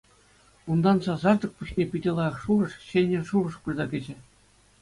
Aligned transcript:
Унтан 0.75 0.97
сасартӑк 1.07 1.51
пуҫне 1.59 1.83
питӗ 1.91 2.11
лайӑх 2.21 2.37
шухӑш, 2.47 2.73
ҫӗнӗ 2.87 3.19
шухӑш 3.29 3.55
пырса 3.67 3.85
кӗчӗ. 3.93 4.15